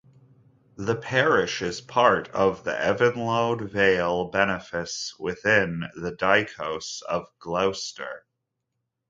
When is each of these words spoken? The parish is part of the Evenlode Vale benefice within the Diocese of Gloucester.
The 0.77 0.95
parish 0.95 1.61
is 1.61 1.79
part 1.79 2.27
of 2.29 2.63
the 2.63 2.71
Evenlode 2.71 3.69
Vale 3.69 4.31
benefice 4.31 5.13
within 5.19 5.83
the 5.95 6.15
Diocese 6.15 7.03
of 7.07 7.27
Gloucester. 7.37 8.25